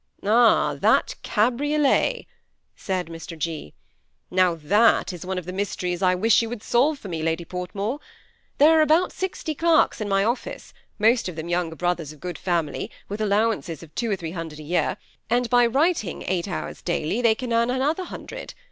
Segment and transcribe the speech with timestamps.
[0.23, 0.73] ^ Ah!
[0.73, 2.25] that cabriolet,"
[2.75, 3.33] said Mr.
[3.39, 3.73] 6.;^
[4.31, 7.45] now that is one of the mysteries I wish you would solve for me, Lady
[7.45, 7.99] Fortmore.
[8.57, 12.39] There are about sixty clerks in my office, most of them younger brothers of good
[12.39, 14.97] family, with allowances of two or three hundred a year;
[15.29, 18.55] and by writing eight hours daily, they earn another hundred.